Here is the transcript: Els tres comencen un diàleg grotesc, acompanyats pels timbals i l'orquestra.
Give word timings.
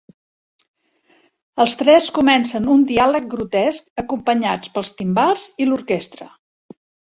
Els 1.65 1.75
tres 1.81 2.07
comencen 2.15 2.65
un 2.77 2.87
diàleg 2.93 3.29
grotesc, 3.35 3.93
acompanyats 4.05 4.75
pels 4.79 4.93
timbals 5.05 5.47
i 5.67 5.71
l'orquestra. 5.71 6.31